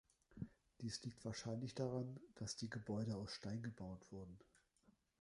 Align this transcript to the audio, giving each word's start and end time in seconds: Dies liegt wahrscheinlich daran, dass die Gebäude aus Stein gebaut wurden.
Dies 0.81 1.03
liegt 1.03 1.23
wahrscheinlich 1.25 1.75
daran, 1.75 2.19
dass 2.33 2.55
die 2.55 2.71
Gebäude 2.71 3.15
aus 3.17 3.35
Stein 3.35 3.61
gebaut 3.61 4.01
wurden. 4.11 4.39